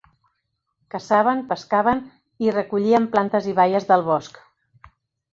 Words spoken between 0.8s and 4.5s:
Caçaven, pescaven i recollien plantes i baies del bosc.